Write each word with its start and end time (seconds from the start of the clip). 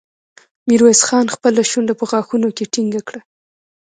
ميرويس 0.67 1.01
خان 1.07 1.25
خپله 1.35 1.61
شونډه 1.71 1.93
په 1.99 2.05
غاښونو 2.09 2.49
کې 2.57 2.69
ټينګه 2.73 3.01
کړه. 3.07 3.21